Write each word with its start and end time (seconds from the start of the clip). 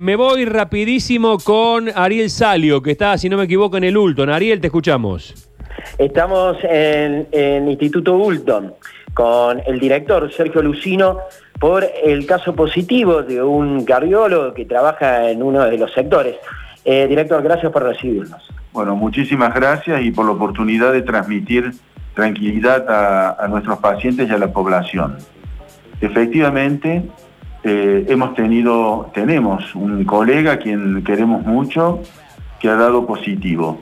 Me 0.00 0.14
voy 0.14 0.44
rapidísimo 0.44 1.38
con 1.40 1.88
Ariel 1.92 2.30
Salio, 2.30 2.80
que 2.80 2.92
está, 2.92 3.18
si 3.18 3.28
no 3.28 3.36
me 3.36 3.42
equivoco, 3.46 3.78
en 3.78 3.82
el 3.82 3.96
Ulton. 3.96 4.30
Ariel, 4.30 4.60
te 4.60 4.68
escuchamos. 4.68 5.50
Estamos 5.98 6.56
en 6.62 7.26
el 7.32 7.68
Instituto 7.68 8.14
Ulton 8.16 8.74
con 9.12 9.60
el 9.66 9.80
director 9.80 10.32
Sergio 10.32 10.62
Lucino 10.62 11.18
por 11.58 11.84
el 12.04 12.26
caso 12.26 12.54
positivo 12.54 13.24
de 13.24 13.42
un 13.42 13.84
cardiólogo 13.84 14.54
que 14.54 14.66
trabaja 14.66 15.28
en 15.32 15.42
uno 15.42 15.64
de 15.64 15.76
los 15.76 15.92
sectores. 15.92 16.36
Eh, 16.84 17.08
director, 17.08 17.42
gracias 17.42 17.72
por 17.72 17.82
recibirnos. 17.82 18.48
Bueno, 18.72 18.94
muchísimas 18.94 19.52
gracias 19.52 20.00
y 20.02 20.12
por 20.12 20.26
la 20.26 20.30
oportunidad 20.30 20.92
de 20.92 21.02
transmitir 21.02 21.72
tranquilidad 22.14 22.88
a, 22.88 23.44
a 23.44 23.48
nuestros 23.48 23.80
pacientes 23.80 24.30
y 24.30 24.32
a 24.32 24.38
la 24.38 24.52
población. 24.52 25.16
Efectivamente, 26.00 27.02
eh, 27.64 28.06
hemos 28.08 28.34
tenido, 28.34 29.10
tenemos 29.12 29.74
un 29.74 30.04
colega 30.04 30.52
a 30.52 30.58
quien 30.58 31.02
queremos 31.02 31.44
mucho 31.44 32.00
que 32.60 32.68
ha 32.68 32.76
dado 32.76 33.06
positivo. 33.06 33.80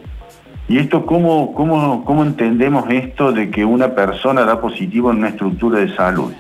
¿Y 0.69 0.79
esto 0.79 1.07
cómo, 1.07 1.55
cómo, 1.55 2.05
cómo 2.05 2.23
entendemos 2.25 2.87
esto 2.91 3.33
de 3.33 3.51
que 3.51 3.65
una 3.65 3.95
persona 3.95 4.45
da 4.45 4.61
positivo 4.61 5.11
en 5.11 5.19
una 5.19 5.29
estructura 5.29 5.79
de 5.79 5.95
salud? 5.95 6.33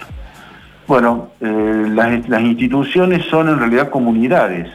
Bueno, 0.88 1.28
eh, 1.40 1.86
las, 1.88 2.28
las 2.28 2.42
instituciones 2.42 3.24
son 3.26 3.48
en 3.48 3.58
realidad 3.58 3.90
comunidades, 3.90 4.68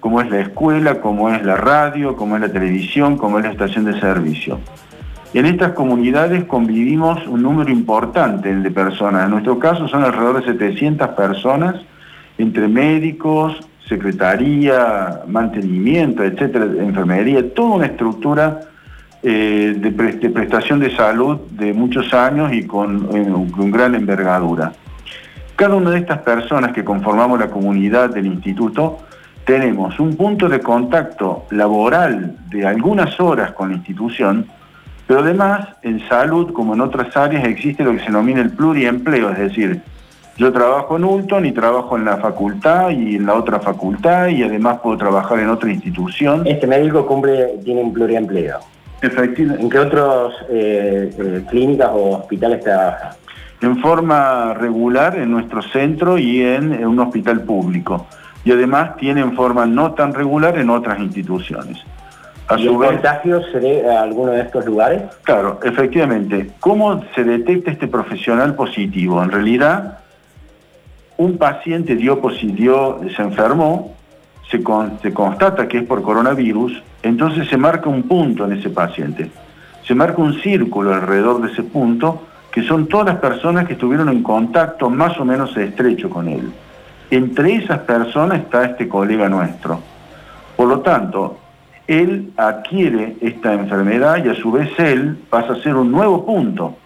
como 0.00 0.20
es 0.20 0.30
la 0.30 0.40
escuela, 0.40 1.00
como 1.00 1.30
es 1.30 1.42
la 1.44 1.56
radio, 1.56 2.16
como 2.16 2.36
es 2.36 2.42
la 2.42 2.52
televisión, 2.52 3.16
como 3.16 3.38
es 3.38 3.44
la 3.44 3.52
estación 3.52 3.84
de 3.84 3.98
servicio. 3.98 4.60
En 5.34 5.44
estas 5.44 5.72
comunidades 5.72 6.44
convivimos 6.44 7.26
un 7.26 7.42
número 7.42 7.70
importante 7.70 8.54
de 8.54 8.70
personas. 8.70 9.24
En 9.24 9.30
nuestro 9.30 9.58
caso 9.58 9.88
son 9.88 10.04
alrededor 10.04 10.40
de 10.40 10.52
700 10.52 11.08
personas, 11.10 11.74
entre 12.38 12.68
médicos, 12.68 13.58
secretaría, 13.88 15.22
mantenimiento, 15.26 16.24
etcétera, 16.24 16.64
enfermería, 16.64 17.54
toda 17.54 17.76
una 17.76 17.86
estructura 17.86 18.60
eh, 19.22 19.74
de, 19.76 20.30
prestación 20.30 20.80
de 20.80 20.94
salud 20.94 21.38
de 21.50 21.72
muchos 21.72 22.12
años 22.14 22.52
y 22.52 22.66
con, 22.66 23.06
con 23.50 23.70
gran 23.70 23.94
envergadura. 23.94 24.72
Cada 25.54 25.74
una 25.74 25.90
de 25.90 25.98
estas 25.98 26.18
personas 26.18 26.72
que 26.72 26.84
conformamos 26.84 27.38
la 27.38 27.48
comunidad 27.48 28.10
del 28.10 28.26
instituto 28.26 28.98
tenemos 29.44 29.98
un 30.00 30.16
punto 30.16 30.48
de 30.48 30.60
contacto 30.60 31.46
laboral 31.50 32.36
de 32.50 32.66
algunas 32.66 33.18
horas 33.20 33.52
con 33.52 33.70
la 33.70 33.76
institución 33.76 34.46
pero 35.06 35.20
además, 35.20 35.68
en 35.82 36.06
salud, 36.08 36.52
como 36.52 36.74
en 36.74 36.80
otras 36.80 37.16
áreas, 37.16 37.44
existe 37.44 37.84
lo 37.84 37.92
que 37.92 38.00
se 38.00 38.06
denomina 38.06 38.40
el 38.40 38.50
pluriempleo, 38.50 39.30
es 39.30 39.38
decir, 39.38 39.82
yo 40.38 40.52
trabajo 40.52 40.96
en 40.96 41.04
Ulton 41.04 41.46
y 41.46 41.52
trabajo 41.52 41.96
en 41.96 42.04
la 42.04 42.18
facultad 42.18 42.90
y 42.90 43.16
en 43.16 43.24
la 43.24 43.34
otra 43.34 43.58
facultad 43.58 44.28
y 44.28 44.42
además 44.42 44.80
puedo 44.82 44.98
trabajar 44.98 45.38
en 45.38 45.48
otra 45.48 45.72
institución. 45.72 46.46
Este 46.46 46.66
médico 46.66 47.06
cumple, 47.06 47.58
tiene 47.64 47.82
un 47.82 47.92
pluriempleo. 47.92 48.58
Efectivamente. 49.00 49.62
¿En 49.62 49.70
qué 49.70 49.78
otras 49.78 50.34
eh, 50.50 51.10
eh, 51.18 51.42
clínicas 51.48 51.88
o 51.90 52.18
hospitales 52.18 52.62
trabaja? 52.62 53.16
En 53.62 53.78
forma 53.78 54.52
regular 54.52 55.16
en 55.16 55.30
nuestro 55.30 55.62
centro 55.62 56.18
y 56.18 56.42
en 56.42 56.84
un 56.84 56.98
hospital 56.98 57.40
público. 57.40 58.06
Y 58.44 58.52
además 58.52 58.96
tiene 58.96 59.22
en 59.22 59.34
forma 59.34 59.64
no 59.64 59.92
tan 59.92 60.12
regular 60.12 60.58
en 60.58 60.68
otras 60.68 61.00
instituciones. 61.00 61.78
A 62.48 62.58
¿Y 62.58 62.68
el 62.68 62.76
contagio 62.76 63.42
se 63.50 63.58
dé 63.58 63.90
a 63.90 64.02
alguno 64.02 64.32
de 64.32 64.42
estos 64.42 64.64
lugares? 64.66 65.02
Claro, 65.24 65.58
efectivamente. 65.64 66.50
¿Cómo 66.60 67.04
se 67.14 67.24
detecta 67.24 67.72
este 67.72 67.88
profesional 67.88 68.54
positivo? 68.54 69.20
En 69.20 69.32
realidad, 69.32 69.98
un 71.16 71.38
paciente 71.38 71.96
dio 71.96 72.20
positivo, 72.20 73.00
se 73.16 73.22
enfermó, 73.22 73.94
se, 74.48 74.62
se 75.02 75.12
constata 75.12 75.66
que 75.66 75.78
es 75.78 75.84
por 75.84 76.02
coronavirus, 76.02 76.82
entonces 77.02 77.48
se 77.48 77.56
marca 77.56 77.88
un 77.88 78.04
punto 78.04 78.44
en 78.44 78.52
ese 78.52 78.70
paciente. 78.70 79.28
Se 79.84 79.94
marca 79.94 80.22
un 80.22 80.40
círculo 80.40 80.94
alrededor 80.94 81.42
de 81.42 81.52
ese 81.52 81.64
punto, 81.64 82.22
que 82.52 82.62
son 82.62 82.86
todas 82.86 83.06
las 83.06 83.16
personas 83.16 83.66
que 83.66 83.72
estuvieron 83.72 84.08
en 84.08 84.22
contacto 84.22 84.88
más 84.88 85.18
o 85.18 85.24
menos 85.24 85.56
estrecho 85.56 86.08
con 86.08 86.28
él. 86.28 86.52
Entre 87.10 87.56
esas 87.56 87.80
personas 87.80 88.40
está 88.40 88.64
este 88.64 88.88
colega 88.88 89.28
nuestro. 89.28 89.80
Por 90.56 90.68
lo 90.68 90.80
tanto, 90.80 91.38
él 91.86 92.32
adquiere 92.36 93.16
esta 93.20 93.54
enfermedad 93.54 94.24
y 94.24 94.28
a 94.28 94.34
su 94.34 94.52
vez 94.52 94.68
él 94.78 95.18
pasa 95.30 95.54
a 95.54 95.62
ser 95.62 95.76
un 95.76 95.92
nuevo 95.92 96.24
punto, 96.24 96.76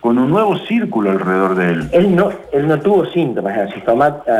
con 0.00 0.18
un 0.18 0.30
nuevo 0.30 0.56
círculo 0.58 1.10
alrededor 1.10 1.54
de 1.56 1.72
él. 1.72 1.88
Él 1.92 2.16
no, 2.16 2.30
él 2.52 2.68
no 2.68 2.78
tuvo 2.80 3.06
síntomas, 3.06 3.56
asintomáticos. 3.58 4.34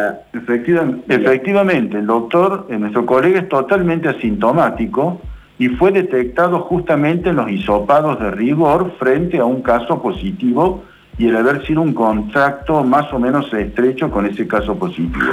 efectivamente, 1.08 1.98
el 1.98 2.06
doctor, 2.06 2.66
eh, 2.70 2.78
nuestro 2.78 3.04
colega 3.04 3.40
es 3.40 3.48
totalmente 3.48 4.08
asintomático 4.08 5.20
y 5.58 5.68
fue 5.68 5.90
detectado 5.90 6.60
justamente 6.60 7.30
en 7.30 7.36
los 7.36 7.50
hisopados 7.50 8.20
de 8.20 8.30
rigor 8.30 8.92
frente 8.98 9.38
a 9.38 9.44
un 9.44 9.62
caso 9.62 10.00
positivo 10.00 10.84
y 11.18 11.28
el 11.28 11.36
haber 11.36 11.66
sido 11.66 11.80
un 11.80 11.94
contacto 11.94 12.84
más 12.84 13.10
o 13.12 13.18
menos 13.18 13.52
estrecho 13.52 14.10
con 14.10 14.26
ese 14.26 14.46
caso 14.46 14.78
positivo. 14.78 15.32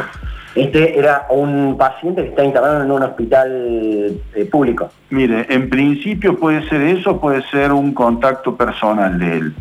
Este 0.55 0.99
era 0.99 1.25
un 1.31 1.77
paciente 1.77 2.21
que 2.21 2.29
está 2.29 2.43
internado 2.43 2.83
en 2.83 2.91
un 2.91 3.01
hospital 3.01 4.21
eh, 4.35 4.45
público. 4.51 4.89
Mire, 5.09 5.47
en 5.49 5.67
principio 5.69 6.37
puede 6.37 6.67
ser 6.69 6.81
eso, 6.81 7.19
puede 7.19 7.41
ser 7.49 7.71
un 7.71 7.93
contacto 7.93 8.55
personal 8.55 9.17
de 9.17 9.37
él. 9.37 9.55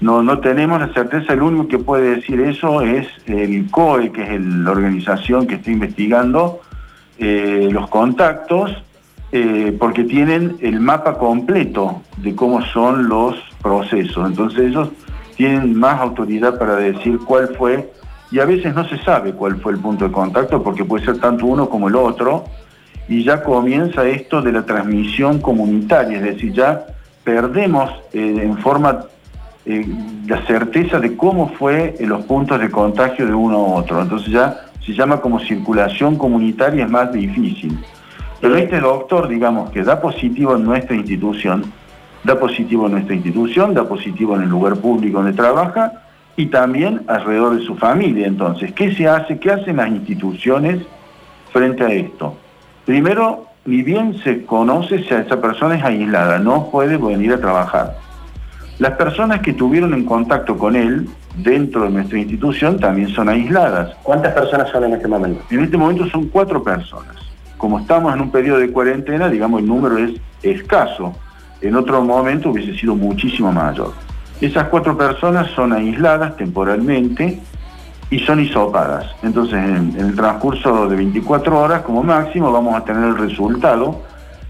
No, 0.00 0.22
no 0.22 0.38
tenemos 0.38 0.80
la 0.80 0.92
certeza, 0.94 1.32
el 1.32 1.42
único 1.42 1.68
que 1.68 1.78
puede 1.78 2.16
decir 2.16 2.40
eso 2.40 2.80
es 2.80 3.06
el 3.26 3.70
COE, 3.70 4.12
que 4.12 4.34
es 4.34 4.40
la 4.40 4.70
organización 4.70 5.46
que 5.46 5.56
está 5.56 5.70
investigando 5.70 6.60
eh, 7.18 7.68
los 7.70 7.90
contactos, 7.90 8.82
eh, 9.32 9.76
porque 9.78 10.04
tienen 10.04 10.56
el 10.60 10.80
mapa 10.80 11.18
completo 11.18 12.02
de 12.16 12.34
cómo 12.34 12.62
son 12.66 13.08
los 13.08 13.36
procesos. 13.62 14.26
Entonces 14.28 14.60
ellos 14.60 14.88
tienen 15.36 15.78
más 15.78 16.00
autoridad 16.00 16.58
para 16.58 16.76
decir 16.76 17.18
cuál 17.26 17.48
fue 17.56 17.92
y 18.30 18.38
a 18.38 18.44
veces 18.44 18.74
no 18.74 18.88
se 18.88 18.98
sabe 18.98 19.32
cuál 19.32 19.56
fue 19.56 19.72
el 19.72 19.78
punto 19.78 20.06
de 20.06 20.12
contacto 20.12 20.62
porque 20.62 20.84
puede 20.84 21.04
ser 21.04 21.18
tanto 21.18 21.46
uno 21.46 21.68
como 21.68 21.88
el 21.88 21.96
otro. 21.96 22.44
Y 23.08 23.24
ya 23.24 23.42
comienza 23.42 24.06
esto 24.06 24.40
de 24.40 24.52
la 24.52 24.62
transmisión 24.64 25.40
comunitaria, 25.40 26.18
es 26.18 26.22
decir, 26.22 26.52
ya 26.52 26.86
perdemos 27.24 27.90
eh, 28.12 28.40
en 28.42 28.56
forma 28.58 29.04
eh, 29.66 29.84
la 30.26 30.46
certeza 30.46 31.00
de 31.00 31.16
cómo 31.16 31.48
fue 31.58 31.96
en 31.98 32.08
los 32.08 32.24
puntos 32.24 32.60
de 32.60 32.70
contagio 32.70 33.26
de 33.26 33.34
uno 33.34 33.58
u 33.58 33.74
otro, 33.74 34.00
entonces 34.00 34.32
ya 34.32 34.60
se 34.86 34.92
llama 34.92 35.20
como 35.20 35.40
circulación 35.40 36.16
comunitaria, 36.16 36.84
es 36.84 36.90
más 36.90 37.12
difícil. 37.12 37.78
Pero 38.40 38.56
este 38.56 38.80
doctor, 38.80 39.28
digamos, 39.28 39.70
que 39.70 39.82
da 39.82 40.00
positivo 40.00 40.54
en 40.54 40.64
nuestra 40.64 40.94
institución, 40.94 41.64
da 42.22 42.38
positivo 42.38 42.86
en 42.86 42.92
nuestra 42.92 43.14
institución, 43.14 43.74
da 43.74 43.88
positivo 43.88 44.36
en 44.36 44.42
el 44.42 44.48
lugar 44.48 44.76
público 44.76 45.18
donde 45.18 45.36
trabaja, 45.36 45.92
y 46.40 46.46
también 46.46 47.02
alrededor 47.06 47.58
de 47.58 47.66
su 47.66 47.76
familia. 47.76 48.26
Entonces, 48.26 48.72
¿qué 48.72 48.94
se 48.94 49.06
hace? 49.06 49.38
¿Qué 49.38 49.50
hacen 49.50 49.76
las 49.76 49.88
instituciones 49.88 50.80
frente 51.52 51.84
a 51.84 51.92
esto? 51.92 52.34
Primero, 52.86 53.44
ni 53.66 53.82
bien 53.82 54.16
se 54.24 54.46
conoce 54.46 55.04
si 55.04 55.12
esa 55.12 55.38
persona 55.38 55.76
es 55.76 55.84
aislada, 55.84 56.38
no 56.38 56.70
puede 56.70 56.96
venir 56.96 57.34
a 57.34 57.40
trabajar. 57.40 57.98
Las 58.78 58.92
personas 58.92 59.40
que 59.40 59.52
tuvieron 59.52 59.92
en 59.92 60.06
contacto 60.06 60.56
con 60.56 60.76
él 60.76 61.10
dentro 61.36 61.82
de 61.82 61.90
nuestra 61.90 62.18
institución 62.18 62.80
también 62.80 63.10
son 63.10 63.28
aisladas. 63.28 63.94
¿Cuántas 64.02 64.32
personas 64.32 64.70
son 64.70 64.84
en 64.84 64.94
este 64.94 65.08
momento? 65.08 65.42
En 65.50 65.62
este 65.62 65.76
momento 65.76 66.08
son 66.08 66.28
cuatro 66.28 66.64
personas. 66.64 67.16
Como 67.58 67.80
estamos 67.80 68.14
en 68.14 68.22
un 68.22 68.30
periodo 68.30 68.60
de 68.60 68.72
cuarentena, 68.72 69.28
digamos, 69.28 69.60
el 69.60 69.68
número 69.68 69.98
es 69.98 70.12
escaso. 70.42 71.14
En 71.60 71.76
otro 71.76 72.02
momento 72.02 72.48
hubiese 72.48 72.74
sido 72.78 72.96
muchísimo 72.96 73.52
mayor. 73.52 73.92
Esas 74.40 74.68
cuatro 74.68 74.96
personas 74.96 75.50
son 75.50 75.72
aisladas 75.72 76.36
temporalmente 76.36 77.38
y 78.10 78.18
son 78.20 78.40
hisopadas. 78.40 79.06
Entonces, 79.22 79.54
en, 79.54 79.94
el 79.98 80.16
transcurso 80.16 80.88
de 80.88 80.96
24 80.96 81.58
horas, 81.58 81.82
como 81.82 82.02
máximo, 82.02 82.50
vamos 82.50 82.74
a 82.74 82.84
tener 82.84 83.04
el 83.04 83.18
resultado 83.18 84.00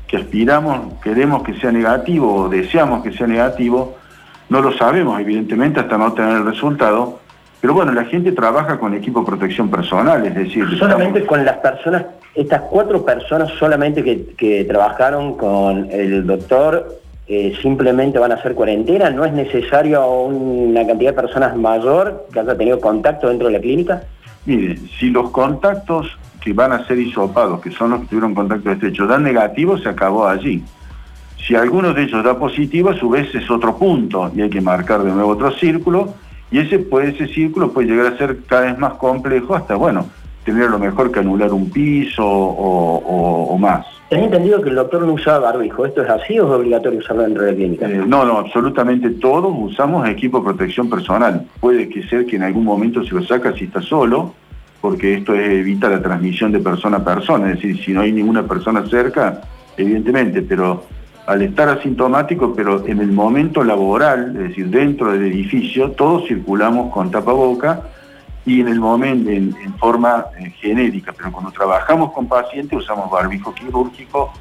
que 0.07 0.17
aspiramos, 0.17 0.95
queremos 1.03 1.43
que 1.43 1.55
sea 1.55 1.73
negativo 1.73 2.35
o 2.35 2.49
deseamos 2.49 3.03
que 3.03 3.13
sea 3.13 3.27
negativo. 3.27 3.97
No 4.49 4.61
lo 4.61 4.73
sabemos, 4.73 5.21
evidentemente, 5.21 5.81
hasta 5.81 5.99
no 5.99 6.13
tener 6.13 6.39
el 6.39 6.45
resultado. 6.47 7.19
Pero 7.61 7.75
bueno, 7.75 7.93
la 7.93 8.05
gente 8.05 8.33
trabaja 8.33 8.79
con 8.79 8.95
equipo 8.95 9.21
de 9.21 9.27
protección 9.27 9.71
personal, 9.71 10.25
es 10.25 10.35
decir... 10.35 10.67
Solamente 10.79 11.27
con 11.27 11.45
las 11.45 11.59
personas, 11.59 12.07
estas 12.35 12.63
cuatro 12.63 13.05
personas 13.05 13.51
solamente 13.59 14.03
que, 14.03 14.35
que 14.37 14.65
trabajaron 14.65 15.37
con 15.37 15.91
el 15.91 16.27
doctor 16.27 17.01
simplemente 17.63 18.19
van 18.19 18.33
a 18.33 18.35
hacer 18.35 18.55
cuarentena, 18.55 19.11
no 19.11 19.25
es 19.25 19.33
necesario 19.33 20.05
una 20.11 20.85
cantidad 20.87 21.11
de 21.11 21.23
personas 21.23 21.57
mayor 21.57 22.27
que 22.33 22.41
haya 22.41 22.57
tenido 22.57 22.81
contacto 22.81 23.29
dentro 23.29 23.47
de 23.47 23.53
la 23.53 23.61
clínica. 23.61 24.03
Mire, 24.47 24.79
si 24.99 25.11
los 25.11 25.31
contactos 25.31 26.19
que 26.41 26.53
van 26.53 26.73
a 26.73 26.85
ser 26.87 26.99
hisopados, 26.99 27.61
que 27.61 27.71
son 27.71 27.91
los 27.91 28.01
que 28.01 28.07
tuvieron 28.07 28.35
contacto 28.35 28.73
estrecho, 28.73 29.07
dan 29.07 29.23
negativo, 29.23 29.79
se 29.79 29.89
acabó 29.89 30.27
allí. 30.27 30.63
Si 31.47 31.55
alguno 31.55 31.93
de 31.93 32.03
ellos 32.03 32.25
da 32.25 32.39
positivo, 32.39 32.91
a 32.91 32.97
su 32.97 33.09
vez 33.09 33.35
es 33.35 33.51
otro 33.51 33.77
punto 33.77 34.31
y 34.35 34.43
hay 34.43 34.51
que 34.51 34.61
marcar 34.61 35.03
de 35.03 35.13
nuevo 35.13 35.31
otro 35.31 35.53
círculo 35.53 36.15
y 36.51 36.59
ese, 36.59 36.79
puede, 36.81 37.11
ese 37.11 37.29
círculo 37.29 37.73
puede 37.73 37.89
llegar 37.89 38.13
a 38.13 38.19
ser 38.19 38.39
cada 38.47 38.63
vez 38.63 38.79
más 38.79 38.95
complejo 38.95 39.55
hasta, 39.55 39.77
bueno, 39.77 40.07
tener 40.51 40.71
lo 40.71 40.79
mejor 40.79 41.13
que 41.13 41.21
anular 41.21 41.53
un 41.53 41.71
piso 41.71 42.25
o, 42.27 43.57
más. 43.59 43.87
¿Tenés 44.09 44.27
entendido 44.27 44.61
que 44.61 44.71
el 44.71 44.75
doctor 44.75 45.03
no 45.03 45.13
usa 45.13 45.39
barbijo? 45.39 45.87
¿Esto 45.87 46.03
es 46.03 46.09
así 46.09 46.39
o 46.39 46.47
es 46.47 46.51
obligatorio 46.51 46.99
usarlo 46.99 47.23
dentro 47.23 47.45
de 47.45 47.51
la 47.51 47.57
clínica? 47.57 47.87
Eh, 47.89 48.03
no, 48.07 48.25
no, 48.25 48.39
absolutamente 48.39 49.11
todos 49.11 49.55
usamos 49.57 50.09
equipo 50.09 50.39
de 50.39 50.45
protección 50.45 50.89
personal. 50.89 51.47
Puede 51.61 51.89
que 51.89 52.03
ser 52.05 52.27
que 52.27 52.37
en 52.37 52.43
algún 52.43 52.65
momento 52.65 53.05
se 53.05 53.15
lo 53.15 53.23
saca 53.23 53.53
si 53.53 53.65
está 53.65 53.81
solo, 53.81 54.35
porque 54.81 55.15
esto 55.15 55.35
evita 55.35 55.89
la 55.89 56.03
transmisión 56.03 56.51
de 56.53 56.59
persona 56.59 56.97
a 56.99 57.05
persona, 57.05 57.51
es 57.51 57.57
decir, 57.57 57.85
si 57.85 57.93
no 57.93 58.01
hay 58.01 58.13
ninguna 58.13 58.43
persona 58.45 58.85
cerca, 58.87 59.43
evidentemente, 59.77 60.43
pero 60.43 60.85
al 61.27 61.43
estar 61.43 61.69
asintomático, 61.69 62.55
pero 62.57 62.85
en 62.87 62.99
el 62.99 63.13
momento 63.13 63.63
laboral, 63.63 64.35
es 64.37 64.49
decir, 64.49 64.69
dentro 64.69 65.13
del 65.13 65.27
edificio, 65.27 65.93
todos 65.93 66.27
circulamos 66.27 66.93
con 66.93 67.11
tapaboca 67.11 67.83
y 68.51 68.61
en 68.61 68.67
el 68.67 68.81
momento, 68.81 69.31
en, 69.31 69.55
forma 69.79 70.27
eh, 70.37 70.51
genérica, 70.61 71.13
pero 71.17 71.31
cuando 71.31 71.53
trabajamos 71.53 72.11
con 72.11 72.27
pacientes 72.27 72.81
usamos 72.81 73.09
barbijo 73.09 73.55
quirúrgico, 73.55 74.33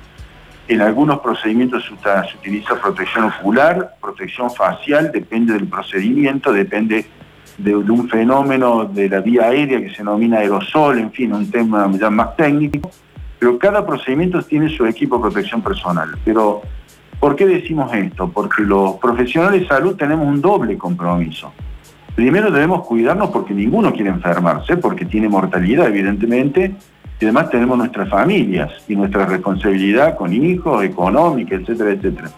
en 0.68 0.82
algunos 0.82 1.20
procedimientos 1.20 1.86
se, 1.86 1.94
utiliza 2.36 2.74
protección 2.82 3.26
ocular, 3.26 3.98
protección 4.02 4.50
facial, 4.50 5.12
depende 5.12 5.54
del 5.54 5.68
procedimiento, 5.68 6.52
depende 6.52 7.06
de, 7.60 7.76
un 7.76 8.10
fenómeno 8.10 8.86
de 8.86 9.10
la 9.10 9.20
vía 9.20 9.44
aérea 9.44 9.80
que 9.80 9.92
se 9.92 9.98
denomina 9.98 10.40
aerosol, 10.40 10.98
en 10.98 11.12
fin, 11.12 11.32
un 11.32 11.52
tema 11.52 11.88
ya 11.92 12.10
más 12.10 12.36
técnico, 12.36 12.90
pero 13.38 13.60
cada 13.60 13.86
procedimiento 13.86 14.42
tiene 14.42 14.76
su 14.76 14.88
equipo 14.88 15.18
de 15.18 15.22
protección 15.22 15.62
personal. 15.62 16.18
Pero, 16.26 16.64
¿por 17.20 17.36
qué 17.36 17.46
decimos 17.46 17.94
esto? 17.94 18.28
Porque 18.28 18.64
los 18.64 18.96
profesionales 18.96 19.62
de 19.62 19.68
salud 19.68 19.96
tenemos 19.96 20.28
un 20.28 20.42
doble 20.42 20.80
compromiso. 20.80 21.54
Primero 22.20 22.52
debemos 22.52 22.86
cuidarnos 22.86 23.30
porque 23.30 23.54
ninguno 23.54 23.94
quiere 23.94 24.10
enfermarse, 24.10 24.76
porque 24.76 25.06
tiene 25.06 25.30
mortalidad, 25.30 25.88
evidentemente, 25.88 26.76
y 27.18 27.24
además 27.24 27.50
tenemos 27.50 27.78
nuestras 27.78 28.10
familias 28.10 28.74
y 28.90 28.96
nuestra 28.98 29.26
responsabilidad 29.26 30.18
con 30.18 30.34
hijos, 30.34 30.84
económica, 30.84 31.56
etcétera, 31.56 31.92
etcétera. 31.92 32.30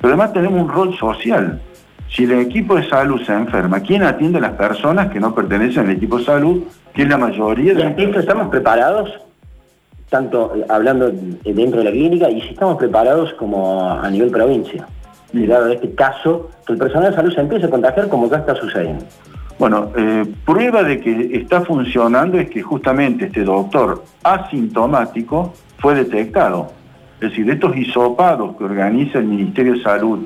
Pero 0.00 0.14
además 0.14 0.32
tenemos 0.32 0.62
un 0.62 0.70
rol 0.70 0.96
social. 0.96 1.60
Si 2.08 2.24
el 2.24 2.32
equipo 2.32 2.76
de 2.76 2.88
salud 2.88 3.20
se 3.26 3.34
enferma, 3.34 3.80
¿quién 3.80 4.04
atiende 4.04 4.38
a 4.38 4.40
las 4.40 4.52
personas 4.52 5.10
que 5.10 5.20
no 5.20 5.34
pertenecen 5.34 5.84
al 5.84 5.90
equipo 5.90 6.16
de 6.16 6.24
salud, 6.24 6.62
que 6.94 7.02
es 7.02 7.08
la 7.10 7.18
mayoría 7.18 7.74
de... 7.74 7.94
¿Y 7.98 8.18
estamos 8.18 8.48
preparados? 8.48 9.10
Tanto 10.08 10.56
eh, 10.56 10.64
hablando 10.66 11.12
dentro 11.44 11.80
de 11.80 11.84
la 11.84 11.90
clínica 11.90 12.30
y 12.30 12.40
si 12.40 12.48
estamos 12.54 12.78
preparados 12.78 13.34
como 13.34 13.90
a 13.90 14.08
nivel 14.08 14.30
provincia. 14.30 14.86
Llegado 15.32 15.66
a 15.66 15.74
este 15.74 15.94
caso, 15.94 16.50
que 16.66 16.72
el 16.72 16.78
personal 16.78 17.10
de 17.10 17.16
salud 17.16 17.32
se 17.32 17.40
empiece 17.40 17.66
a 17.66 17.70
contagiar 17.70 18.08
como 18.08 18.28
ya 18.28 18.38
está 18.38 18.54
sucediendo. 18.54 19.04
Bueno, 19.60 19.90
eh, 19.94 20.24
prueba 20.46 20.82
de 20.82 21.00
que 21.00 21.36
está 21.36 21.60
funcionando 21.60 22.38
es 22.38 22.48
que 22.48 22.62
justamente 22.62 23.26
este 23.26 23.44
doctor 23.44 24.02
asintomático 24.22 25.52
fue 25.78 25.94
detectado. 25.94 26.72
Es 27.20 27.28
decir, 27.28 27.50
estos 27.50 27.76
hisopados 27.76 28.56
que 28.56 28.64
organiza 28.64 29.18
el 29.18 29.26
Ministerio 29.26 29.74
de 29.74 29.82
Salud 29.82 30.20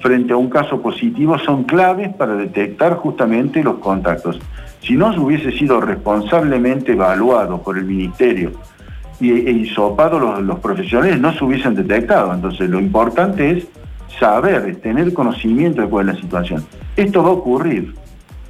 frente 0.00 0.34
a 0.34 0.36
un 0.36 0.50
caso 0.50 0.82
positivo 0.82 1.38
son 1.38 1.64
claves 1.64 2.14
para 2.14 2.34
detectar 2.36 2.96
justamente 2.96 3.64
los 3.64 3.78
contactos. 3.78 4.38
Si 4.80 4.96
no 4.96 5.08
hubiese 5.18 5.50
sido 5.52 5.80
responsablemente 5.80 6.92
evaluado 6.92 7.62
por 7.62 7.78
el 7.78 7.86
Ministerio 7.86 8.52
e 9.18 9.50
hisopado 9.50 10.18
los, 10.18 10.42
los 10.42 10.58
profesionales, 10.58 11.18
no 11.18 11.32
se 11.32 11.42
hubiesen 11.42 11.74
detectado. 11.74 12.34
Entonces 12.34 12.68
lo 12.68 12.78
importante 12.78 13.50
es 13.50 13.66
saber, 14.18 14.76
tener 14.76 15.12
conocimiento 15.12 15.82
de 15.82 15.88
cuál 15.88 16.08
es 16.08 16.14
la 16.16 16.20
situación. 16.20 16.66
Esto 16.96 17.22
va 17.22 17.30
a 17.30 17.32
ocurrir 17.32 17.94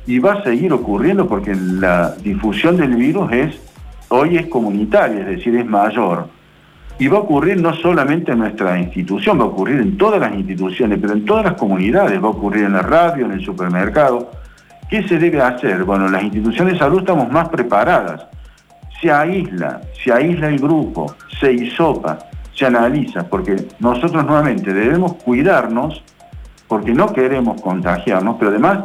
y 0.06 0.18
va 0.18 0.34
a 0.34 0.42
seguir 0.42 0.72
ocurriendo 0.72 1.26
porque 1.26 1.54
la 1.54 2.10
difusión 2.16 2.76
del 2.76 2.94
virus 2.94 3.32
es 3.32 3.60
hoy 4.08 4.36
es 4.36 4.46
comunitaria, 4.46 5.20
es 5.20 5.26
decir, 5.26 5.56
es 5.56 5.66
mayor. 5.66 6.28
Y 6.98 7.08
va 7.08 7.18
a 7.18 7.20
ocurrir 7.22 7.60
no 7.60 7.74
solamente 7.74 8.32
en 8.32 8.38
nuestra 8.38 8.78
institución, 8.78 9.38
va 9.40 9.44
a 9.44 9.48
ocurrir 9.48 9.80
en 9.80 9.96
todas 9.96 10.20
las 10.20 10.32
instituciones, 10.34 10.98
pero 11.00 11.14
en 11.14 11.24
todas 11.24 11.44
las 11.44 11.54
comunidades, 11.54 12.22
va 12.22 12.28
a 12.28 12.30
ocurrir 12.30 12.64
en 12.64 12.74
la 12.74 12.82
radio, 12.82 13.24
en 13.24 13.32
el 13.32 13.44
supermercado. 13.44 14.30
¿Qué 14.88 15.02
se 15.08 15.18
debe 15.18 15.40
hacer? 15.40 15.82
Bueno, 15.82 16.08
las 16.08 16.22
instituciones 16.22 16.74
de 16.74 16.78
salud 16.78 17.00
estamos 17.00 17.32
más 17.32 17.48
preparadas. 17.48 18.26
Se 19.00 19.10
aísla, 19.10 19.80
se 20.04 20.12
aísla 20.12 20.48
el 20.48 20.58
grupo, 20.60 21.12
se 21.40 21.52
hisopa, 21.52 22.18
se 22.54 22.66
analiza, 22.66 23.24
porque 23.24 23.56
nosotros 23.80 24.24
nuevamente 24.24 24.72
debemos 24.72 25.14
cuidarnos, 25.14 26.02
porque 26.68 26.92
no 26.92 27.12
queremos 27.12 27.60
contagiarnos, 27.60 28.36
pero 28.38 28.50
además 28.50 28.78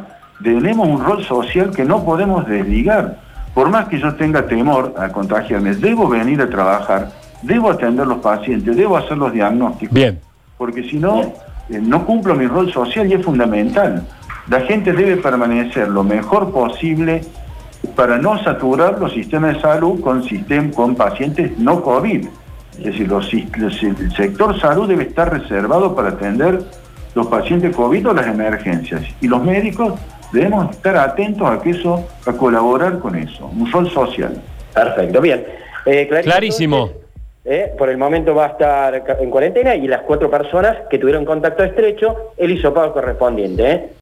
tenemos 0.43 0.87
un 0.87 1.03
rol 1.03 1.23
social 1.23 1.71
que 1.71 1.85
no 1.85 2.03
podemos 2.03 2.47
desligar. 2.47 3.19
Por 3.53 3.69
más 3.69 3.87
que 3.87 3.99
yo 3.99 4.13
tenga 4.15 4.45
temor 4.47 4.93
a 4.97 5.09
contagiarme, 5.09 5.75
debo 5.75 6.07
venir 6.07 6.41
a 6.41 6.49
trabajar, 6.49 7.11
debo 7.41 7.71
atender 7.71 8.07
los 8.07 8.19
pacientes, 8.19 8.75
debo 8.75 8.97
hacer 8.97 9.17
los 9.17 9.33
diagnósticos. 9.33 9.93
Bien. 9.93 10.19
Porque 10.57 10.83
si 10.83 10.97
no, 10.97 11.21
eh, 11.69 11.79
no 11.81 12.05
cumplo 12.05 12.35
mi 12.35 12.47
rol 12.47 12.71
social 12.71 13.09
y 13.09 13.13
es 13.13 13.23
fundamental. 13.23 14.05
La 14.49 14.61
gente 14.61 14.93
debe 14.93 15.17
permanecer 15.17 15.89
lo 15.89 16.03
mejor 16.03 16.51
posible 16.51 17.21
para 17.95 18.17
no 18.17 18.41
saturar 18.43 18.99
los 18.99 19.13
sistemas 19.13 19.55
de 19.55 19.61
salud 19.61 20.01
con, 20.01 20.23
con 20.71 20.95
pacientes 20.95 21.57
no 21.57 21.81
COVID. 21.81 22.27
Es 22.79 22.97
decir, 22.97 23.11
el 23.11 24.11
sector 24.15 24.59
salud 24.59 24.87
debe 24.87 25.03
estar 25.03 25.31
reservado 25.31 25.95
para 25.95 26.09
atender 26.09 26.59
los 27.13 27.27
pacientes 27.27 27.75
COVID 27.75 28.09
o 28.09 28.13
las 28.13 28.27
emergencias. 28.27 29.01
Y 29.21 29.27
los 29.27 29.43
médicos 29.43 29.99
debemos 30.31 30.71
estar 30.71 30.95
atentos 30.97 31.49
a 31.49 31.61
que 31.61 31.71
eso, 31.71 32.07
a 32.25 32.33
colaborar 32.33 32.99
con 32.99 33.15
eso, 33.15 33.47
un 33.47 33.69
rol 33.71 33.89
social. 33.89 34.41
Perfecto, 34.73 35.19
bien. 35.21 35.45
Eh, 35.85 36.07
Clarísimo. 36.23 36.91
Eh, 37.45 37.73
por 37.77 37.89
el 37.89 37.97
momento 37.97 38.35
va 38.35 38.45
a 38.45 38.49
estar 38.49 39.03
en 39.19 39.29
cuarentena 39.29 39.75
y 39.75 39.87
las 39.87 40.01
cuatro 40.01 40.29
personas 40.29 40.77
que 40.89 40.99
tuvieron 40.99 41.25
contacto 41.25 41.63
estrecho, 41.63 42.33
el 42.37 42.51
hisopado 42.51 42.93
correspondiente. 42.93 43.71
¿eh? 43.71 43.89